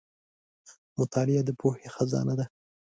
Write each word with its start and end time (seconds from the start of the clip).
•مطالعه 0.97 1.41
د 1.45 1.49
پوهې 1.59 1.87
خزانه 1.95 2.33
ده. 2.39 2.45